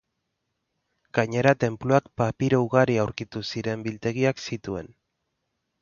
[1.17, 4.95] Gainera tenpluak papiro ugari aurkitu ziren biltegiak zituen.